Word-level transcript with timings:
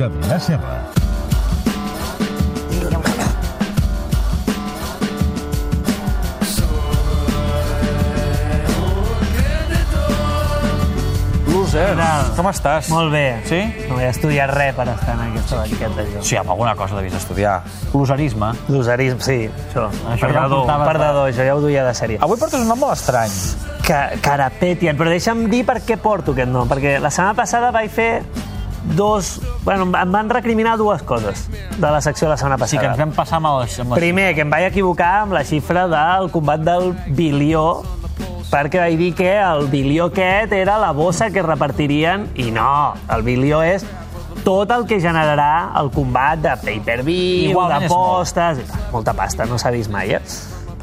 de 0.00 0.08
Vila-serra. 0.08 0.78
Loser, 11.50 11.96
com 12.36 12.46
estàs? 12.50 12.88
Molt 12.92 13.10
bé. 13.12 13.24
Sí? 13.48 13.58
No 13.90 13.96
he 13.98 14.06
estudiat 14.10 14.52
res 14.54 14.74
per 14.76 14.86
estar 14.92 15.16
en 15.16 15.22
aquesta 15.32 15.58
banqueta, 15.58 16.04
jo. 16.12 16.22
Sí, 16.26 16.36
amb 16.38 16.52
alguna 16.54 16.76
cosa 16.78 16.96
devies 17.00 17.16
estudiar. 17.18 17.56
Loserisme. 17.92 18.52
Loserisme, 18.70 19.20
sí, 19.24 19.38
això. 19.50 19.88
Això 20.12 20.30
ja 20.30 20.44
ho 20.46 20.50
perdedor, 20.60 20.66
de- 20.68 20.86
perdedor, 20.92 21.30
això 21.32 21.46
ja 21.48 21.56
ho 21.56 21.60
duia 21.60 21.84
de 21.84 21.94
sèrie. 21.94 22.18
Avui 22.22 22.38
portes 22.38 22.60
un 22.60 22.68
nom 22.68 22.78
molt 22.78 22.94
estrany. 22.94 23.30
Ca 23.86 24.00
Carapetian, 24.22 24.96
però 24.96 25.10
deixa'm 25.10 25.48
dir 25.50 25.64
per 25.66 25.80
què 25.82 25.96
porto 25.98 26.32
aquest 26.36 26.48
nom, 26.48 26.68
perquè 26.70 27.00
la 27.00 27.10
setmana 27.10 27.34
passada 27.34 27.72
vaig 27.74 27.90
fer 27.90 28.22
dos... 28.96 29.40
Bueno, 29.64 29.84
em 29.84 30.12
van 30.12 30.30
recriminar 30.30 30.76
dues 30.78 31.02
coses 31.02 31.48
de 31.50 31.86
la 31.90 32.00
secció 32.00 32.26
de 32.28 32.32
la 32.34 32.36
setmana 32.36 32.56
Sí 32.56 32.76
passada. 32.76 32.80
que 32.80 32.86
ens 32.88 32.98
vam 32.98 33.12
passar 33.16 33.36
amb 33.40 33.50
els... 33.52 33.78
Amb 33.80 33.94
les... 33.94 34.00
Primer, 34.00 34.34
que 34.34 34.44
em 34.46 34.50
vaig 34.50 34.68
equivocar 34.70 35.12
amb 35.22 35.36
la 35.36 35.44
xifra 35.44 35.86
del 35.90 36.30
combat 36.32 36.60
del 36.64 36.94
bilió, 37.16 37.82
perquè 38.50 38.80
vaig 38.82 38.98
dir 38.98 39.14
que 39.14 39.32
el 39.38 39.68
bilió 39.72 40.10
aquest 40.10 40.52
era 40.56 40.78
la 40.82 40.92
bossa 40.96 41.30
que 41.30 41.42
repartirien, 41.42 42.30
i 42.34 42.50
no, 42.50 42.94
el 43.12 43.22
bilió 43.26 43.62
és 43.62 43.84
tot 44.44 44.70
el 44.72 44.86
que 44.88 44.96
generarà 45.02 45.72
el 45.80 45.90
combat 45.92 46.40
de 46.40 46.56
pay-per-view, 46.64 47.58
d'apostes... 47.68 48.64
Molta 48.90 49.12
pasta, 49.14 49.44
no 49.46 49.58
s'ha 49.60 49.70
vist 49.74 49.92
mai, 49.92 50.16
eh? 50.16 50.22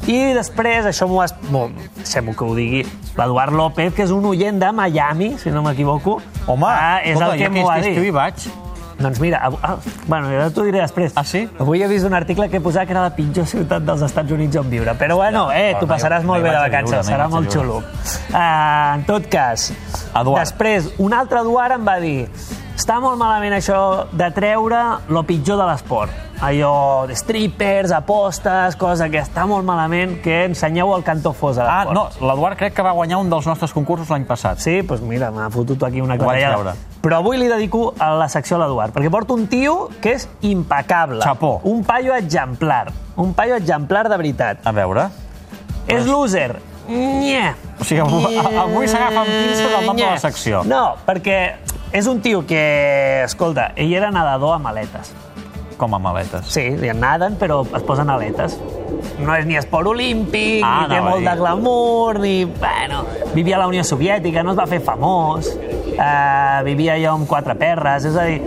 I 0.06 0.32
després, 0.34 0.86
això 0.86 1.08
m'ho 1.08 1.20
has... 1.20 1.34
Bon, 1.50 1.74
deixem-ho 1.98 2.32
que 2.36 2.44
ho 2.44 2.54
digui, 2.56 2.84
l'Eduard 3.18 3.52
López, 3.52 3.92
que 3.94 4.02
és 4.06 4.10
un 4.14 4.24
oient 4.30 4.58
de 4.62 4.70
Miami, 4.72 5.34
si 5.38 5.50
no 5.50 5.62
m'equivoco. 5.66 6.20
Home, 6.46 6.66
ah, 6.70 7.00
és 7.02 7.16
escolta, 7.16 7.34
el 7.34 7.38
que 7.38 7.44
ja 7.44 7.50
m'ho 7.50 7.66
va 7.68 7.78
dir. 7.82 7.98
hi 8.06 8.10
vaig. 8.14 8.48
Doncs 8.98 9.20
mira, 9.22 9.38
av- 9.46 9.58
ah, 9.62 9.76
bueno, 10.08 10.26
ja 10.32 10.48
t'ho 10.50 10.64
diré 10.66 10.80
després. 10.80 11.12
Ah, 11.14 11.22
sí? 11.22 11.44
Avui 11.62 11.82
he 11.82 11.86
vist 11.86 12.04
un 12.08 12.14
article 12.18 12.48
que 12.50 12.58
posat 12.60 12.86
que 12.88 12.96
era 12.96 13.02
la 13.04 13.12
pitjor 13.14 13.46
ciutat 13.46 13.84
dels 13.86 14.02
Estats 14.02 14.32
Units 14.34 14.56
on 14.58 14.70
viure. 14.70 14.90
Però 14.98 15.14
bueno, 15.20 15.44
eh, 15.52 15.76
t'ho 15.78 15.86
hi- 15.86 15.90
passaràs 15.92 16.24
molt 16.26 16.42
bé 16.42 16.50
de 16.50 16.58
vacances, 16.64 17.06
serà 17.06 17.28
molt 17.30 17.46
xulo. 17.52 17.76
Uh, 18.32 18.94
en 18.96 19.04
tot 19.06 19.28
cas, 19.30 19.68
Eduard. 20.14 20.40
després, 20.42 20.88
un 20.98 21.14
altre 21.14 21.38
Eduard 21.44 21.76
em 21.78 21.86
va 21.86 21.98
dir 22.02 22.28
està 22.88 23.02
molt 23.04 23.18
malament 23.20 23.52
això 23.52 24.06
de 24.16 24.30
treure 24.32 24.78
lo 25.12 25.20
pitjor 25.28 25.58
de 25.60 25.64
l'esport. 25.68 26.14
Allò 26.40 27.04
de 27.10 27.12
strippers, 27.18 27.90
apostes, 27.92 28.78
cosa 28.80 29.10
que 29.12 29.20
està 29.20 29.44
molt 29.50 29.66
malament, 29.68 30.14
que 30.24 30.46
ensenyeu 30.46 30.94
el 30.96 31.02
cantó 31.04 31.34
fos 31.36 31.58
Ah, 31.58 31.84
l'esport. 31.84 31.92
no, 31.92 32.26
l'Eduard 32.26 32.56
crec 32.56 32.72
que 32.72 32.82
va 32.86 32.92
guanyar 32.96 33.18
un 33.20 33.28
dels 33.28 33.44
nostres 33.46 33.74
concursos 33.74 34.08
l'any 34.08 34.24
passat. 34.24 34.56
Sí, 34.58 34.80
doncs 34.80 35.02
mira, 35.02 35.30
m'ha 35.30 35.50
fotut 35.50 35.82
aquí 35.84 36.00
una 36.00 36.16
clatellada. 36.16 36.74
Però 37.02 37.16
avui 37.18 37.36
li 37.36 37.46
dedico 37.48 37.92
a 37.98 38.14
la 38.14 38.28
secció 38.28 38.56
a 38.56 38.60
l'Eduard, 38.60 38.94
perquè 38.94 39.10
porto 39.10 39.34
un 39.34 39.46
tio 39.48 39.90
que 40.00 40.14
és 40.14 40.26
impecable. 40.40 41.20
Chapó. 41.20 41.60
Un 41.64 41.84
paio 41.84 42.14
exemplar. 42.14 42.88
Un 43.16 43.34
paio 43.34 43.54
exemplar 43.56 44.08
de 44.08 44.16
veritat. 44.16 44.64
A 44.66 44.72
veure. 44.72 45.10
És 45.86 46.06
loser. 46.06 46.56
Nye. 46.88 47.52
O 47.78 47.84
sigui, 47.84 48.00
avui, 48.00 48.88
s'agafa 48.88 49.20
amb 49.20 49.28
pinces 49.28 49.74
el 49.78 49.84
nom 49.86 49.94
de 49.96 50.06
la 50.06 50.16
secció. 50.18 50.62
No, 50.64 50.94
perquè 51.04 51.56
és 51.92 52.06
un 52.06 52.20
tio 52.20 52.44
que, 52.46 53.22
escolta, 53.24 53.72
ell 53.76 53.92
era 53.96 54.10
nedador 54.14 54.56
amb 54.58 54.68
aletes. 54.70 55.12
Com 55.78 55.94
a 55.94 56.00
maletes. 56.02 56.48
Sí, 56.50 56.64
naden, 56.98 57.36
però 57.38 57.60
es 57.62 57.84
posen 57.86 58.10
aletes. 58.10 58.56
No 59.22 59.34
és 59.36 59.46
ni 59.46 59.56
esport 59.58 59.86
olímpic, 59.86 60.64
Ah, 60.66 60.86
ni 60.88 60.96
té 60.96 61.00
molt 61.04 61.24
de 61.24 61.34
glamour, 61.38 62.18
ni... 62.18 62.32
Bueno, 62.44 63.04
vivia 63.34 63.56
a 63.56 63.60
la 63.60 63.68
Unió 63.70 63.84
Soviètica, 63.84 64.42
no 64.42 64.54
es 64.54 64.58
va 64.58 64.66
fer 64.66 64.80
famós, 64.82 65.52
uh, 65.54 66.64
vivia 66.66 66.96
allò 66.96 67.14
amb 67.14 67.28
quatre 67.30 67.54
perres, 67.58 68.08
és 68.10 68.18
a 68.18 68.26
dir, 68.26 68.40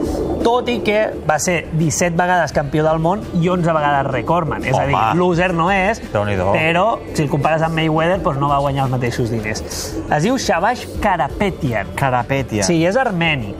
tot 0.44 0.70
i 0.70 0.80
que 0.86 1.00
va 1.28 1.38
ser 1.40 1.68
17 1.74 2.18
vegades 2.18 2.54
campió 2.56 2.84
del 2.86 3.00
món 3.04 3.24
i 3.40 3.50
11 3.50 3.74
vegades 3.76 4.08
recordman. 4.12 4.66
És 4.66 4.78
a 4.78 4.86
dir, 4.90 4.96
Home. 4.96 5.16
loser 5.20 5.54
no 5.54 5.70
és, 5.72 6.02
però 6.12 6.86
si 7.14 7.24
el 7.24 7.30
compares 7.30 7.62
amb 7.66 7.76
Mayweather, 7.78 8.20
doncs 8.22 8.40
no 8.42 8.50
va 8.52 8.60
guanyar 8.60 8.86
els 8.88 8.96
mateixos 8.96 9.32
diners. 9.32 9.64
Es 10.10 10.24
diu 10.24 10.38
Shabash 10.38 10.88
Karapetian. 11.02 11.94
Carapètia. 11.96 12.64
Sí, 12.68 12.82
és 12.86 12.98
armeni. 12.98 13.56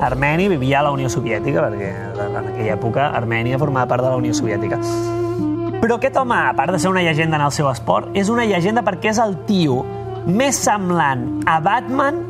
Armeni 0.00 0.48
vivia 0.48 0.80
a 0.80 0.86
la 0.86 0.92
Unió 0.92 1.08
Soviètica, 1.08 1.64
perquè 1.64 1.92
en 2.26 2.40
aquella 2.42 2.74
època 2.74 3.10
Armènia 3.16 3.58
formava 3.58 3.88
part 3.88 4.04
de 4.04 4.10
la 4.10 4.16
Unió 4.16 4.34
Soviètica. 4.36 4.80
Però 5.80 5.98
aquest 5.98 6.16
home, 6.16 6.36
a 6.36 6.54
part 6.56 6.72
de 6.72 6.78
ser 6.80 6.90
una 6.90 7.02
llegenda 7.04 7.36
en 7.36 7.44
el 7.44 7.52
seu 7.52 7.68
esport, 7.70 8.08
és 8.16 8.28
una 8.32 8.44
llegenda 8.48 8.82
perquè 8.84 9.12
és 9.12 9.20
el 9.22 9.36
tio 9.48 9.84
més 10.26 10.58
semblant 10.58 11.26
a 11.46 11.60
Batman 11.62 12.22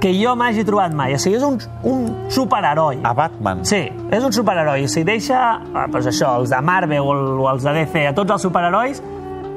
que 0.00 0.12
jo 0.14 0.34
m'hagi 0.38 0.64
trobat 0.66 0.94
mai. 0.94 1.14
O 1.16 1.20
sigui, 1.20 1.38
és 1.38 1.44
un, 1.46 1.58
un 1.88 2.04
superheroi. 2.32 3.00
A 3.06 3.14
Batman. 3.16 3.64
Sí, 3.66 3.80
és 4.14 4.24
un 4.24 4.34
superheroi. 4.34 4.86
O 4.86 4.90
sigui, 4.90 5.06
deixa, 5.10 5.58
doncs 5.90 6.10
això, 6.12 6.34
els 6.40 6.54
de 6.54 6.60
Marvel 6.64 7.08
o 7.08 7.48
els 7.50 7.66
de 7.66 7.74
DC, 7.80 8.04
a 8.10 8.14
tots 8.16 8.36
els 8.36 8.46
superherois, 8.46 9.02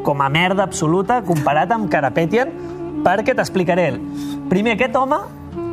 com 0.06 0.22
a 0.22 0.30
merda 0.34 0.66
absoluta 0.66 1.22
comparat 1.26 1.72
amb 1.76 1.90
Carapetian, 1.92 2.56
perquè 3.06 3.36
t'explicaré. 3.38 3.92
Primer, 4.50 4.76
aquest 4.78 4.98
home 4.98 5.22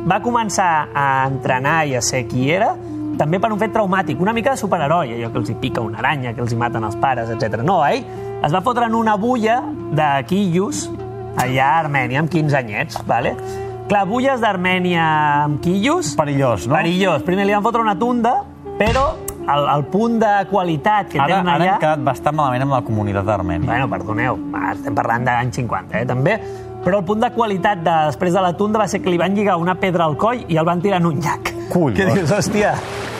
va 0.09 0.21
començar 0.23 0.89
a 0.93 1.09
entrenar 1.27 1.81
i 1.89 1.97
a 1.97 2.03
ser 2.05 2.23
qui 2.29 2.49
era 2.53 2.75
també 3.19 3.35
per 3.41 3.49
un 3.51 3.59
fet 3.59 3.73
traumàtic, 3.75 4.21
una 4.23 4.31
mica 4.31 4.53
de 4.53 4.61
superheroi, 4.61 5.11
allò 5.17 5.27
que 5.33 5.41
els 5.41 5.49
hi 5.51 5.55
pica 5.59 5.81
una 5.83 5.99
aranya, 5.99 6.31
que 6.31 6.39
els 6.39 6.53
hi 6.55 6.59
maten 6.59 6.85
els 6.87 6.95
pares, 7.01 7.27
etc. 7.33 7.59
No, 7.67 7.81
ell 7.83 8.05
es 8.39 8.53
va 8.53 8.61
fotre 8.63 8.87
en 8.87 8.95
una 8.95 9.17
bulla 9.19 9.57
de 9.91 10.07
quillos 10.29 10.85
allà 11.39 11.65
a 11.65 11.81
Armènia, 11.81 12.21
amb 12.23 12.31
15 12.31 12.55
anyets, 12.61 13.01
vale? 13.09 13.33
Clar, 13.89 14.03
bulles 14.05 14.37
d'Armènia 14.37 15.03
amb 15.47 15.63
quillos... 15.65 16.11
Perillós, 16.13 16.67
no? 16.69 16.75
Perillós. 16.75 17.23
Primer 17.25 17.47
li 17.47 17.55
van 17.55 17.63
fotre 17.65 17.81
una 17.81 17.95
tunda, 17.97 18.35
però 18.77 19.05
el, 19.49 19.63
el 19.65 19.85
punt 19.89 20.19
de 20.21 20.33
qualitat 20.51 21.07
que 21.09 21.17
Ara, 21.17 21.39
tenen 21.39 21.49
ara 21.49 21.55
allà... 21.55 21.71
hem 21.71 21.81
quedat 21.81 22.03
bastant 22.05 22.37
malament 22.37 22.67
amb 22.67 22.75
la 22.75 22.83
comunitat 22.85 23.25
d'Armènia. 23.25 23.65
Bueno, 23.65 23.87
perdoneu, 23.89 24.37
estem 24.75 24.97
parlant 24.99 25.25
d'anys 25.25 25.57
50, 25.57 25.97
eh, 25.97 26.05
també. 26.05 26.35
Però 26.83 26.99
el 27.01 27.07
punt 27.07 27.25
de 27.25 27.31
qualitat 27.33 27.81
de, 27.81 27.95
després 28.11 28.37
de 28.37 28.43
la 28.45 28.51
tunda 28.59 28.77
va 28.77 28.85
ser 28.91 29.01
que 29.01 29.09
li 29.09 29.17
van 29.17 29.33
lligar 29.33 29.57
una 29.57 29.73
pedra 29.81 30.05
al 30.05 30.13
coll 30.21 30.45
i 30.45 30.61
el 30.61 30.69
van 30.69 30.85
tirar 30.85 31.01
en 31.01 31.09
un 31.09 31.23
llac. 31.25 31.49
Collons. 31.73 31.97
Que 31.97 32.11
dius, 32.13 32.35
hòstia... 32.37 32.75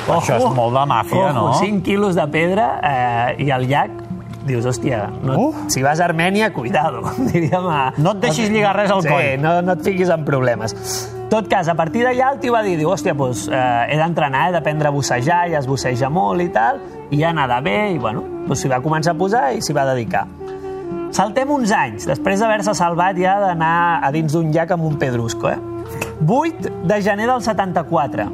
Això 0.09 0.37
és 0.37 0.45
molt 0.57 0.73
de 0.73 0.85
màfia, 0.89 1.25
ojo, 1.31 1.33
no? 1.33 1.57
5 1.59 1.83
quilos 1.85 2.15
de 2.17 2.23
pedra 2.33 2.69
eh, 2.81 3.43
i 3.45 3.49
al 3.53 3.65
llac 3.69 3.98
dius, 4.49 4.65
hòstia, 4.67 5.05
no, 5.23 5.37
Uf. 5.49 5.61
si 5.71 5.83
vas 5.85 6.01
a 6.01 6.07
Armènia, 6.09 6.49
cuidado, 6.53 7.03
diríem. 7.31 7.67
A, 7.69 7.93
No 7.97 8.11
et 8.17 8.25
deixis 8.25 8.49
lligar 8.51 8.75
res 8.75 8.91
al 8.91 9.01
sí, 9.05 9.07
coll. 9.13 9.29
no, 9.41 9.55
no 9.61 9.77
et 9.77 9.85
fiquis 9.85 10.09
en 10.11 10.25
problemes. 10.27 10.73
tot 11.29 11.45
cas, 11.47 11.67
a 11.69 11.75
partir 11.77 12.01
d'allà 12.03 12.31
el 12.33 12.39
tio 12.41 12.53
va 12.55 12.63
dir, 12.65 12.75
diu, 12.79 12.89
hòstia, 12.89 13.13
doncs, 13.13 13.45
eh, 13.53 13.85
he 13.93 13.97
d'entrenar, 14.01 14.47
he 14.49 14.55
d'aprendre 14.55 14.89
a 14.89 14.91
bussejar, 14.91 15.43
ja 15.51 15.59
es 15.61 15.67
busseja 15.69 16.09
molt 16.09 16.41
i 16.41 16.49
tal, 16.49 16.79
i 17.13 17.19
ja 17.21 17.29
nedar 17.37 17.61
bé, 17.63 17.91
i 17.93 17.99
bueno, 18.01 18.23
doncs 18.47 18.63
s'hi 18.65 18.71
va 18.71 18.81
començar 18.81 19.13
a 19.13 19.17
posar 19.19 19.43
i 19.53 19.61
s'hi 19.61 19.73
va 19.77 19.85
dedicar. 19.93 20.25
Saltem 21.13 21.49
uns 21.53 21.71
anys, 21.73 22.05
després 22.09 22.41
d'haver-se 22.41 22.73
salvat 22.77 23.17
ja 23.17 23.39
d'anar 23.41 23.99
a 24.05 24.11
dins 24.13 24.33
d'un 24.33 24.51
llac 24.53 24.71
amb 24.75 24.83
un 24.89 24.97
pedrusco, 25.01 25.49
eh? 25.49 25.57
8 26.27 26.69
de 26.89 27.01
gener 27.01 27.25
del 27.29 27.41
74. 27.41 28.25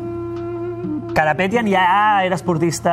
Karapetian 1.16 1.66
ja 1.72 2.26
era 2.26 2.36
esportista 2.36 2.92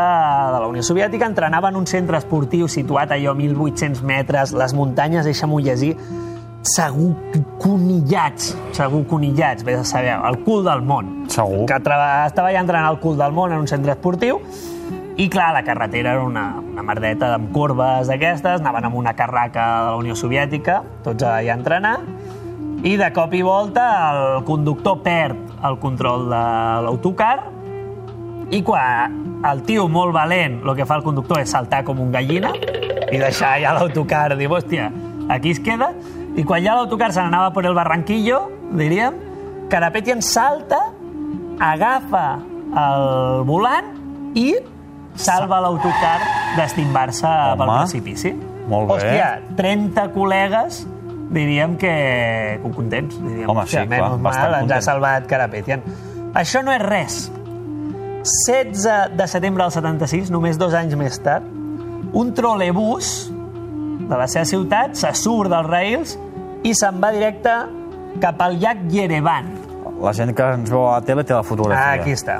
de 0.55 0.61
la 0.61 0.69
Unió 0.71 0.83
Soviètica, 0.87 1.27
entrenava 1.27 1.73
en 1.73 1.77
un 1.81 1.89
centre 1.91 2.15
esportiu 2.21 2.69
situat 2.71 3.11
allò 3.11 3.33
a 3.33 3.35
1.800 3.35 4.03
metres, 4.07 4.53
les 4.55 4.75
muntanyes, 4.79 5.27
deixa'm-ho 5.27 5.59
llegir, 5.59 5.97
segur 6.63 7.17
conillats, 7.59 8.53
segur 8.79 9.01
conillats, 9.11 9.65
vés 9.67 9.81
a 9.81 9.85
saber, 9.85 10.15
el 10.23 10.39
cul 10.47 10.63
del 10.63 10.85
món. 10.87 11.09
Segur. 11.35 11.65
Que 11.67 11.81
treba- 11.83 12.29
estava 12.29 12.53
ja 12.55 12.61
entrenant 12.63 12.87
al 12.93 13.01
cul 13.01 13.19
del 13.19 13.33
món 13.35 13.51
en 13.51 13.59
un 13.59 13.67
centre 13.67 13.91
esportiu, 13.91 14.39
i 15.17 15.27
clar, 15.29 15.53
la 15.53 15.65
carretera 15.65 16.13
era 16.13 16.23
una, 16.23 16.45
una 16.61 16.83
merdeta 16.87 17.35
amb 17.35 17.51
corbes 17.53 18.07
d'aquestes, 18.07 18.61
anaven 18.61 18.85
amb 18.85 18.95
una 19.01 19.15
carraca 19.19 19.65
de 19.81 19.91
la 19.91 19.97
Unió 19.97 20.15
Soviètica, 20.15 20.85
tots 21.03 21.25
allà 21.27 21.57
a 21.57 21.59
entrenar, 21.59 21.97
i 22.85 22.95
de 22.97 23.11
cop 23.13 23.35
i 23.35 23.43
volta 23.43 24.37
el 24.37 24.45
conductor 24.45 25.03
perd 25.03 25.37
el 25.67 25.81
control 25.83 26.31
de 26.31 26.45
l'autocar 26.87 27.62
i 28.53 28.61
quan 28.63 29.43
el 29.49 29.63
tio 29.67 29.89
molt 29.89 30.13
valent 30.15 30.61
el 30.61 30.75
que 30.77 30.85
fa 30.89 30.99
el 31.01 31.05
conductor 31.07 31.41
és 31.41 31.51
saltar 31.51 31.83
com 31.87 32.01
un 32.05 32.13
gallina 32.13 32.53
i 33.13 33.19
deixar 33.21 33.55
ja 33.63 33.73
l'autocar, 33.77 34.37
dir, 34.37 34.49
hòstia, 34.49 34.91
aquí 35.33 35.53
es 35.53 35.61
queda, 35.61 35.91
i 36.37 36.45
quan 36.49 36.63
ja 36.65 36.77
l'autocar 36.77 37.11
se 37.13 37.21
n'anava 37.21 37.51
per 37.53 37.67
el 37.69 37.77
barranquillo, 37.77 38.45
diríem, 38.77 39.19
Carapetian 39.73 40.21
salta, 40.25 40.79
agafa 41.61 42.27
el 42.83 43.45
volant 43.49 43.93
i 44.37 44.55
salva 45.17 45.61
l'autocar 45.65 46.17
d'estimbar-se 46.57 47.29
pel 47.59 47.69
precipici. 47.69 48.33
molt 48.69 48.89
bé. 48.89 48.97
Hòstia, 48.97 49.29
30 49.57 50.09
col·legues 50.15 50.83
diríem 51.33 51.77
que 51.81 52.61
contents. 52.63 53.17
Diríem, 53.21 53.49
Home, 53.49 53.67
sí, 53.67 53.77
clar, 53.77 53.89
menys 53.89 54.25
mal, 54.25 54.59
ens 54.63 54.73
ha 54.77 54.81
salvat 54.85 55.29
Carapetian. 55.29 55.85
Això 56.37 56.63
no 56.65 56.73
és 56.73 56.85
res. 56.85 57.23
16 58.23 59.17
de 59.17 59.27
setembre 59.27 59.65
del 59.65 59.73
76, 59.75 60.31
només 60.31 60.59
dos 60.59 60.75
anys 60.79 60.95
més 60.95 61.19
tard, 61.25 61.47
un 62.15 62.31
trolebús 62.37 63.09
de 63.33 64.19
la 64.19 64.29
seva 64.31 64.45
ciutat 64.47 64.95
se 64.99 65.11
surt 65.19 65.51
dels 65.51 65.67
rails 65.67 66.13
i 66.63 66.75
se'n 66.79 67.01
va 67.03 67.11
directe 67.15 67.55
cap 68.23 68.43
al 68.45 68.61
llac 68.63 68.85
Yerevan. 68.93 69.49
La 70.03 70.13
gent 70.15 70.31
que 70.39 70.47
ens 70.55 70.71
veu 70.71 70.85
a 70.87 70.99
la 70.99 71.07
tele 71.07 71.25
té 71.27 71.35
la 71.35 71.43
fotografia. 71.47 71.83
Ah, 71.83 71.99
aquí 71.99 72.15
està. 72.15 72.39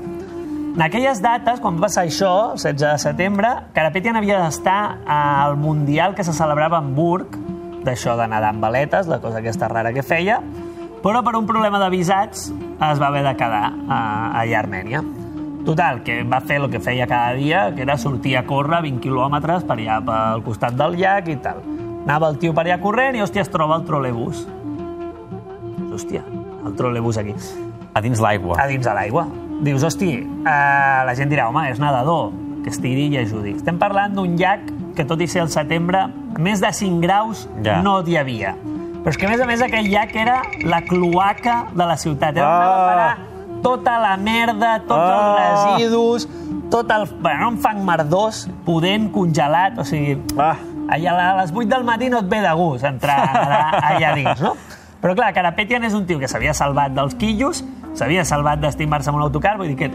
En 0.73 0.85
aquelles 0.87 1.19
dates, 1.23 1.59
quan 1.61 1.77
va 1.77 1.89
passar 1.89 2.07
això, 2.07 2.53
el 2.53 2.63
16 2.63 2.85
de 2.85 2.99
setembre, 3.03 3.51
Carapetian 3.75 4.17
havia 4.17 4.39
d'estar 4.45 5.03
al 5.05 5.59
Mundial 5.61 6.15
que 6.15 6.25
se 6.25 6.33
celebrava 6.33 6.79
a 6.79 6.85
Hamburg, 6.85 7.35
d'això 7.83 8.15
de 8.17 8.29
nedar 8.31 8.53
amb 8.55 8.63
valetes, 8.63 9.11
la 9.11 9.19
cosa 9.21 9.43
aquesta 9.43 9.69
rara 9.69 9.93
que 9.93 10.07
feia, 10.07 10.39
però 11.03 11.25
per 11.27 11.35
un 11.35 11.51
problema 11.51 11.83
de 11.83 11.91
visats 11.91 12.53
es 12.55 13.03
va 13.03 13.11
haver 13.11 13.27
de 13.27 13.35
quedar 13.35 13.67
a, 13.89 14.01
allà 14.41 14.61
a 14.61 14.63
Armènia. 14.63 15.03
Total, 15.65 16.03
que 16.03 16.23
va 16.27 16.41
fer 16.41 16.57
el 16.61 16.69
que 16.73 16.81
feia 16.81 17.07
cada 17.07 17.35
dia, 17.39 17.73
que 17.75 17.83
era 17.83 17.97
sortir 17.97 18.37
a 18.37 18.43
córrer 18.47 18.81
20 18.83 19.01
quilòmetres 19.05 19.63
per 19.69 19.77
allà 19.79 20.01
pel 20.05 20.43
costat 20.43 20.75
del 20.75 20.97
llac 20.99 21.29
i 21.29 21.37
tal. 21.45 21.61
Anava 22.03 22.29
el 22.33 22.39
tio 22.43 22.53
per 22.53 22.65
allà 22.67 22.81
corrent 22.83 23.15
i, 23.15 23.23
hòstia, 23.23 23.45
es 23.47 23.51
troba 23.53 23.77
el 23.79 23.85
trolebús. 23.87 24.43
Hòstia, 25.93 26.23
el 26.67 26.75
trolebús 26.79 27.19
aquí 27.21 27.35
A 27.95 28.01
dins 28.01 28.21
l'aigua. 28.21 28.57
a 28.59 28.67
dins 28.67 28.85
de 28.85 28.95
l'aigua. 28.95 29.27
Dius, 29.63 29.83
hosti, 29.85 30.15
eh, 30.19 31.03
la 31.07 31.15
gent 31.15 31.31
dirà, 31.31 31.47
home, 31.49 31.69
és 31.71 31.79
nedador, 31.79 32.33
que 32.65 32.71
es 32.71 32.81
tiri 32.81 33.07
i 33.13 33.19
ajudi. 33.19 33.55
Estem 33.55 33.79
parlant 33.79 34.15
d'un 34.17 34.37
llac 34.37 34.61
que, 34.97 35.05
tot 35.05 35.21
i 35.21 35.27
ser 35.29 35.43
el 35.43 35.49
setembre, 35.51 36.07
més 36.39 36.61
de 36.61 36.73
5 36.73 37.01
graus 37.01 37.49
Ja. 37.63 37.81
no 37.83 38.03
hi 38.05 38.17
havia. 38.17 38.57
Però 39.03 39.09
és 39.11 39.17
que, 39.19 39.27
a 39.27 39.29
més 39.29 39.41
a 39.41 39.47
més, 39.47 39.61
aquell 39.63 39.89
llac 39.91 40.15
era 40.17 40.43
la 40.65 40.81
cloaca 40.83 41.67
de 41.75 41.85
la 41.87 41.97
ciutat. 41.97 42.37
Era 42.37 42.47
on 42.47 42.99
Ah. 42.99 43.17
Tota 43.63 43.99
la 44.03 44.17
merda, 44.17 44.79
tots 44.81 44.99
Ah. 44.99 45.49
els 45.49 45.65
residus, 45.73 46.29
tot 46.71 46.91
el... 46.91 47.07
Bueno, 47.23 47.49
un 47.55 47.59
fang 47.63 47.83
merdós, 47.87 48.49
pudent, 48.67 49.11
congelat, 49.15 49.79
o 49.79 49.85
sigui... 49.85 50.19
Ah. 50.39 50.57
Allà 50.93 51.13
a 51.31 51.35
les 51.39 51.53
8 51.55 51.69
del 51.71 51.85
matí 51.87 52.09
no 52.11 52.19
et 52.21 52.27
ve 52.29 52.41
de 52.43 52.51
gust 52.59 52.85
entrar 52.85 53.21
allà, 53.81 54.11
dins, 54.19 54.41
no? 54.43 54.57
Però 55.01 55.15
clar, 55.17 55.31
Carapetian 55.33 55.85
és 55.87 55.95
un 55.95 56.05
tio 56.07 56.19
que 56.21 56.29
s'havia 56.29 56.53
salvat 56.55 56.93
dels 56.93 57.15
quillos, 57.19 57.63
s'havia 57.97 58.25
salvat 58.29 58.61
d'estimar-se 58.61 59.09
amb 59.11 59.21
un 59.21 59.23
autocar, 59.25 59.57
vull 59.59 59.71
dir 59.73 59.77
que 59.79 59.89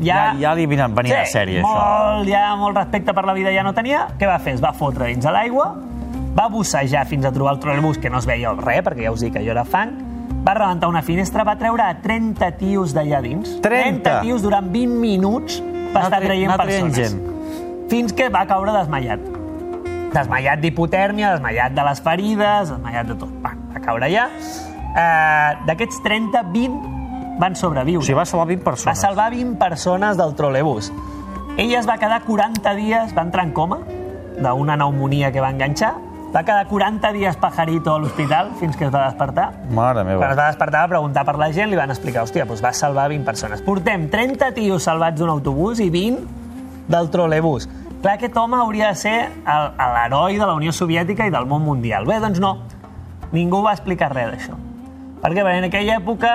ja... 0.00 0.14
Ja, 0.14 0.22
ja 0.40 0.54
li 0.56 0.64
venia, 0.70 0.86
venia 0.88 1.18
de 1.20 1.26
sèrie, 1.30 1.60
això. 1.60 1.68
molt, 1.68 2.30
ja 2.30 2.44
molt 2.56 2.78
respecte 2.78 3.12
per 3.14 3.26
la 3.28 3.34
vida 3.36 3.52
ja 3.52 3.62
no 3.66 3.74
tenia. 3.76 4.06
Què 4.18 4.26
va 4.30 4.38
fer? 4.42 4.54
Es 4.56 4.62
va 4.64 4.72
fotre 4.72 5.10
dins 5.10 5.26
de 5.26 5.30
l'aigua, 5.34 5.68
va 6.38 6.48
bussejar 6.48 7.04
fins 7.10 7.26
a 7.28 7.32
trobar 7.34 7.52
el 7.58 7.60
trolebús, 7.60 7.98
que 7.98 8.08
no 8.10 8.18
es 8.22 8.26
veia 8.26 8.54
res, 8.56 8.80
perquè 8.86 9.04
ja 9.04 9.12
us 9.12 9.20
dic 9.26 9.34
que 9.36 9.44
jo 9.44 9.52
era 9.52 9.66
fan, 9.68 9.92
va 10.46 10.54
rebentar 10.54 10.88
una 10.88 11.02
finestra, 11.02 11.44
va 11.44 11.56
treure 11.58 11.82
a 11.82 12.00
30 12.02 12.50
tios 12.58 12.94
d'allà 12.94 13.20
dins. 13.22 13.60
30? 13.62 14.20
tios 14.22 14.42
durant 14.42 14.70
20 14.72 14.98
minuts 14.98 15.60
va 15.62 16.00
Anar 16.00 16.02
estar 16.04 16.18
tra- 16.20 16.26
traient 16.26 16.50
traient 16.56 16.88
persones. 16.88 16.96
gent. 16.96 17.88
Fins 17.90 18.12
que 18.12 18.28
va 18.32 18.46
caure 18.46 18.72
desmaiat. 18.72 19.20
Desmaiat 20.12 20.60
d'hipotèrmia, 20.60 21.30
desmaiat 21.36 21.72
de 21.72 21.84
les 21.88 22.00
ferides, 22.04 22.68
desmaiat 22.74 23.06
de 23.08 23.14
tot. 23.14 23.30
Va, 23.44 23.54
va 23.74 23.80
caure 23.80 24.04
allà. 24.08 24.26
Uh, 24.92 25.64
D'aquests 25.66 26.02
30, 26.04 26.42
20 26.52 27.38
van 27.40 27.54
sobreviure. 27.56 28.02
O 28.02 28.04
sigui, 28.04 28.18
va 28.18 28.26
salvar 28.28 28.46
20 28.50 28.60
Va 28.64 28.70
persones. 28.72 28.98
salvar 29.00 29.30
20 29.32 29.56
persones 29.58 30.16
del 30.20 30.34
trolebús. 30.34 30.92
Ella 31.56 31.78
es 31.80 31.88
va 31.88 31.96
quedar 31.98 32.22
40 32.24 32.74
dies, 32.74 33.14
va 33.16 33.22
entrar 33.22 33.44
en 33.46 33.52
coma 33.52 33.78
d'una 34.38 34.74
pneumonia 34.76 35.30
que 35.32 35.40
va 35.40 35.50
enganxar. 35.50 35.94
Va 36.32 36.40
quedar 36.44 36.66
40 36.66 37.12
dies 37.12 37.36
pajarito 37.36 37.92
a 37.94 37.98
l'hospital 38.00 38.54
fins 38.58 38.76
que 38.76 38.86
es 38.86 38.92
va 38.92 39.04
despertar. 39.04 39.50
Mare 39.68 40.00
Quan 40.00 40.08
es 40.08 40.14
meva. 40.14 40.34
va 40.34 40.46
despertar 40.46 40.86
va 40.86 40.88
preguntar 40.94 41.24
per 41.28 41.36
la 41.36 41.50
gent, 41.52 41.68
li 41.70 41.76
van 41.76 41.90
explicar, 41.92 42.22
hòstia, 42.24 42.46
doncs 42.48 42.62
va 42.64 42.72
salvar 42.72 43.08
20 43.12 43.24
persones. 43.24 43.60
Portem 43.60 44.08
30 44.08 44.52
tios 44.56 44.82
salvats 44.88 45.20
d'un 45.20 45.28
autobús 45.28 45.80
i 45.80 45.90
20 45.90 46.88
del 46.88 47.10
trolebús. 47.10 47.68
Clar, 48.02 48.14
aquest 48.16 48.36
home 48.36 48.56
hauria 48.56 48.88
de 48.88 48.94
ser 48.96 49.30
l'heroi 49.46 50.38
de 50.38 50.46
la 50.46 50.54
Unió 50.54 50.72
Soviètica 50.72 51.26
i 51.26 51.30
del 51.30 51.44
món 51.46 51.62
mundial. 51.62 52.06
Bé, 52.08 52.18
doncs 52.18 52.40
no. 52.40 52.56
Ningú 53.32 53.60
va 53.62 53.72
explicar 53.76 54.10
res 54.14 54.32
d'això. 54.32 54.56
Perquè 55.22 55.44
bé, 55.44 55.58
en 55.58 55.64
aquella 55.68 56.00
època 56.00 56.32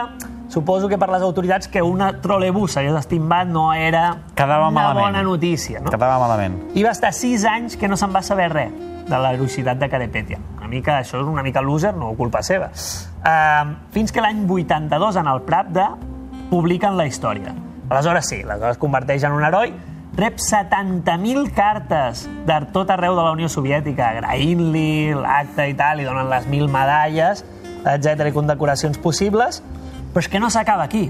suposo 0.47 0.87
que 0.87 0.97
per 0.97 1.09
les 1.11 1.21
autoritats 1.21 1.67
que 1.67 1.81
una 1.83 2.11
trolebús 2.23 2.77
s'hagués 2.77 2.95
estimbat 2.95 3.47
no 3.47 3.73
era 3.73 4.17
Quedava 4.35 4.69
una 4.69 4.81
malament. 4.81 5.05
bona 5.05 5.23
notícia. 5.23 5.81
No? 5.81 5.91
Quedava 5.91 6.19
malament. 6.19 6.59
I 6.75 6.83
va 6.83 6.91
estar 6.95 7.13
6 7.13 7.45
anys 7.45 7.77
que 7.77 7.87
no 7.87 7.97
se'n 7.97 8.13
va 8.15 8.21
saber 8.21 8.49
res 8.53 8.71
de 9.07 9.17
l'heroïcitat 9.17 9.79
de 9.79 9.89
Carepetian. 9.89 10.41
Una 10.57 10.67
mica, 10.67 10.99
això 10.99 11.21
és 11.21 11.27
una 11.27 11.43
mica 11.43 11.61
loser, 11.61 11.93
no 11.95 12.13
culpa 12.15 12.41
seva. 12.43 12.71
Uh, 13.23 13.75
fins 13.91 14.11
que 14.11 14.21
l'any 14.23 14.43
82, 14.49 15.15
en 15.15 15.27
el 15.27 15.41
Pravda, 15.47 15.93
publiquen 16.49 16.97
la 16.97 17.05
història. 17.07 17.53
Aleshores 17.89 18.27
sí, 18.27 18.41
aleshores 18.43 18.75
es 18.75 18.81
converteix 18.81 19.23
en 19.23 19.31
un 19.31 19.45
heroi, 19.47 19.71
rep 20.17 20.39
70.000 20.41 21.53
cartes 21.55 22.25
de 22.47 22.57
tot 22.73 22.89
arreu 22.91 23.15
de 23.15 23.23
la 23.23 23.31
Unió 23.31 23.47
Soviètica, 23.47 24.09
agraint-li 24.17 25.13
l'acte 25.15 25.69
i 25.69 25.75
tal, 25.77 26.01
li 26.01 26.07
donen 26.07 26.27
les 26.31 26.47
1.000 26.49 26.67
medalles, 26.73 27.45
etc 27.85 28.27
i 28.27 28.33
condecoracions 28.35 28.97
possibles, 28.99 29.61
però 30.13 30.23
és 30.23 30.29
que 30.29 30.39
no 30.39 30.49
s'acaba 30.49 30.87
aquí. 30.87 31.07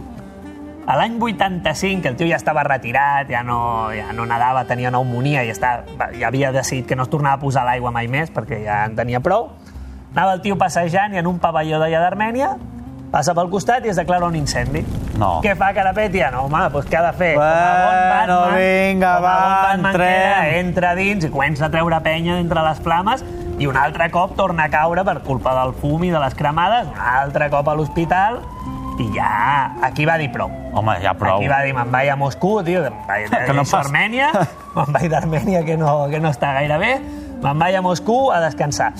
A 0.88 0.96
l'any 0.96 1.18
85, 1.20 2.02
que 2.02 2.08
el 2.08 2.16
tio 2.16 2.28
ja 2.30 2.38
estava 2.40 2.64
retirat, 2.64 3.28
ja 3.28 3.42
no, 3.44 3.90
ja 3.92 4.14
no 4.16 4.24
nedava, 4.26 4.64
tenia 4.70 4.88
pneumonia 4.88 5.44
i 5.44 5.52
està, 5.52 5.82
ja 6.16 6.30
havia 6.30 6.54
decidit 6.56 6.88
que 6.88 6.96
no 6.96 7.04
es 7.04 7.12
tornava 7.12 7.36
a 7.36 7.42
posar 7.42 7.66
l'aigua 7.68 7.92
mai 7.92 8.08
més 8.08 8.32
perquè 8.32 8.62
ja 8.64 8.86
en 8.88 8.96
tenia 8.96 9.20
prou, 9.20 9.50
anava 10.14 10.38
el 10.38 10.42
tio 10.46 10.56
passejant 10.56 11.14
i 11.14 11.20
en 11.20 11.28
un 11.28 11.42
pavelló 11.44 11.82
d'allà 11.82 12.00
d'Armènia 12.06 12.54
passa 13.12 13.34
pel 13.36 13.50
costat 13.52 13.86
i 13.86 13.92
es 13.92 14.00
declara 14.00 14.28
un 14.28 14.36
incendi. 14.36 14.84
No. 15.20 15.38
Què 15.44 15.56
fa 15.60 15.72
Carapetian? 15.76 16.36
Home, 16.40 16.64
doncs 16.74 16.90
què 16.92 17.00
ha 17.00 17.06
de 17.08 17.14
fer? 17.20 17.34
Bueno, 17.40 18.40
vinga, 18.56 19.14
com 19.18 19.28
a 19.28 19.36
va, 19.36 19.38
bon 19.72 19.88
entrem. 19.92 20.56
entra 20.62 20.94
dins 20.96 21.28
i 21.28 21.32
comença 21.34 21.68
a 21.68 21.72
treure 21.74 22.00
penya 22.06 22.38
d'entre 22.38 22.64
les 22.64 22.82
flames 22.84 23.24
i 23.58 23.68
un 23.68 23.80
altre 23.80 24.10
cop 24.14 24.36
torna 24.38 24.68
a 24.68 24.72
caure 24.72 25.04
per 25.08 25.20
culpa 25.26 25.56
del 25.58 25.74
fum 25.82 26.04
i 26.06 26.12
de 26.14 26.20
les 26.22 26.36
cremades, 26.38 26.92
un 26.94 27.02
altre 27.02 27.50
cop 27.54 27.68
a 27.68 27.76
l'hospital 27.80 28.40
i 28.98 29.08
ja, 29.14 29.78
aquí 29.86 30.06
va 30.10 30.18
dir 30.18 30.32
prou. 30.34 30.50
Home, 30.74 30.98
ja 31.04 31.14
prou. 31.18 31.38
Aquí 31.38 31.50
va 31.52 31.62
dir, 31.66 31.74
me'n 31.78 31.92
vaig 31.94 32.10
a 32.10 32.18
Moscú, 32.18 32.58
tio, 32.66 32.82
me'n 32.88 33.06
vaig 33.06 33.30
Que 33.48 33.54
no 33.54 33.64
a 33.64 33.80
Armènia, 33.80 34.32
me'n 34.74 34.94
vaig 34.96 35.08
d'Armènia, 35.14 35.64
que, 35.68 35.78
no, 35.78 35.94
que 36.12 36.22
no 36.24 36.34
està 36.34 36.54
gaire 36.58 36.80
bé, 36.82 36.94
me'n 37.44 37.62
vaig 37.62 37.78
a 37.78 37.84
Moscú 37.86 38.20
a 38.34 38.42
descansar. 38.48 38.94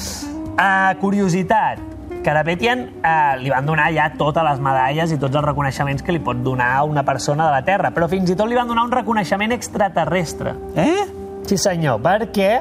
Uh, 0.58 0.94
curiositat, 1.02 1.82
Carapetian 2.26 2.84
uh, 3.00 3.38
li 3.40 3.50
van 3.54 3.66
donar 3.66 3.88
ja 3.96 4.10
totes 4.20 4.44
les 4.44 4.62
medalles 4.64 5.14
i 5.14 5.20
tots 5.22 5.38
els 5.38 5.46
reconeixements 5.46 6.04
que 6.04 6.14
li 6.14 6.22
pot 6.24 6.40
donar 6.44 6.84
una 6.86 7.06
persona 7.08 7.48
de 7.48 7.56
la 7.56 7.64
Terra, 7.66 7.94
però 7.96 8.10
fins 8.12 8.30
i 8.34 8.38
tot 8.38 8.50
li 8.50 8.58
van 8.58 8.70
donar 8.70 8.86
un 8.90 8.94
reconeixement 8.94 9.54
extraterrestre. 9.56 10.54
Eh? 10.76 11.08
Sí, 11.48 11.58
senyor, 11.58 12.02
perquè 12.04 12.52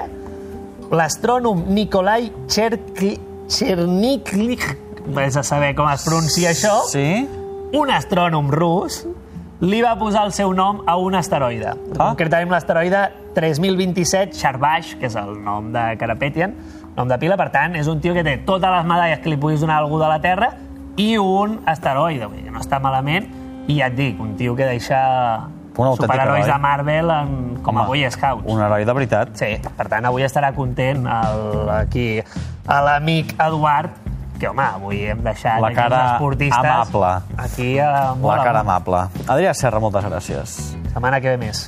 l'astrònom 0.94 1.64
Nikolai 1.74 2.30
Cherki, 2.52 3.16
Cherniklik, 3.50 4.85
vés 5.14 5.36
a 5.36 5.42
saber 5.42 5.74
com 5.74 5.88
es 5.90 6.04
pronuncia 6.04 6.50
això, 6.50 6.80
Sí? 6.90 7.28
un 7.76 7.90
astrònom 7.90 8.48
rus 8.50 9.06
li 9.60 9.80
va 9.82 9.94
posar 9.98 10.24
el 10.26 10.32
seu 10.32 10.52
nom 10.52 10.82
a 10.86 10.96
un 11.00 11.14
asteroide. 11.14 11.72
Ah. 11.98 12.10
Concretament 12.10 12.50
l'asteroide 12.52 13.06
3027 13.34 14.36
Sharbash, 14.36 14.94
que 15.00 15.06
és 15.06 15.16
el 15.16 15.36
nom 15.44 15.72
de 15.72 15.96
Carapetian, 15.98 16.54
nom 16.96 17.08
de 17.08 17.18
pila, 17.20 17.36
per 17.36 17.50
tant, 17.52 17.74
és 17.76 17.88
un 17.88 18.00
tio 18.00 18.14
que 18.14 18.24
té 18.24 18.36
totes 18.46 18.70
les 18.72 18.84
medalles 18.88 19.20
que 19.20 19.32
li 19.32 19.36
puguis 19.40 19.60
donar 19.60 19.78
a 19.80 19.84
algú 19.84 19.98
de 20.00 20.08
la 20.08 20.20
Terra 20.20 20.50
i 20.96 21.16
un 21.20 21.60
asteroide, 21.66 22.26
vull 22.26 22.36
dir, 22.38 22.44
que 22.46 22.54
no 22.54 22.60
està 22.60 22.80
malament, 22.80 23.28
i 23.68 23.78
ja 23.80 23.88
et 23.90 23.96
dic, 23.96 24.20
un 24.20 24.36
tio 24.36 24.54
que 24.56 24.64
deixa 24.68 25.00
Un 25.76 25.86
autèntic 25.90 26.06
superherois 26.06 26.44
heroi. 26.46 26.52
de 26.54 26.58
Marvel 26.62 27.10
en, 27.10 27.34
com 27.62 27.76
a 27.76 27.82
Home, 27.82 27.88
Boy 27.88 28.10
Scouts. 28.10 28.46
Un 28.48 28.62
heroi 28.64 28.84
de 28.88 28.92
veritat. 28.96 29.34
Sí, 29.36 29.50
per 29.76 29.88
tant, 29.92 30.06
avui 30.08 30.22
estarà 30.24 30.54
content 30.56 31.04
el, 31.04 31.68
aquí 31.82 32.06
l'amic 32.68 33.34
Eduard, 33.40 33.90
que, 34.40 34.48
home, 34.50 34.64
avui 34.80 35.02
hem 35.10 35.22
deixat 35.24 35.60
La 35.64 35.70
aquí 35.72 35.78
cara 35.80 36.00
els 36.02 36.12
esportistes 36.16 36.58
amable. 36.72 37.12
aquí 37.46 37.68
a, 37.78 37.90
molt 38.14 38.30
La 38.36 38.44
cara 38.44 38.60
amable. 38.66 39.00
Adrià 39.26 39.54
Serra, 39.56 39.80
moltes 39.80 40.04
gràcies. 40.08 40.56
Setmana 40.92 41.20
que 41.20 41.32
ve 41.34 41.40
més. 41.46 41.64